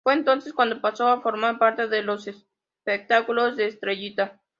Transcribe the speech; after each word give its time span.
Fue 0.03 0.13
entonces 0.15 0.51
cuando 0.53 0.81
pasó 0.81 1.07
a 1.09 1.21
formar 1.21 1.59
parte 1.59 1.87
de 1.87 2.01
los 2.01 2.25
espectáculos 2.25 3.55
de 3.55 3.67
Estrellita. 3.67 4.41